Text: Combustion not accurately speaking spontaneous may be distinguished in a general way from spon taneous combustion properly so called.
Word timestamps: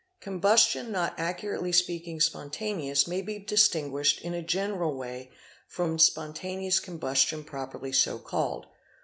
Combustion 0.19 0.91
not 0.91 1.13
accurately 1.19 1.71
speaking 1.71 2.19
spontaneous 2.19 3.07
may 3.07 3.21
be 3.21 3.37
distinguished 3.37 4.19
in 4.21 4.33
a 4.33 4.41
general 4.41 4.95
way 4.97 5.29
from 5.67 5.99
spon 5.99 6.33
taneous 6.33 6.81
combustion 6.81 7.43
properly 7.43 7.91
so 7.91 8.17
called. 8.17 8.65